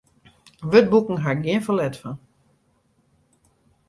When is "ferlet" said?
1.65-1.95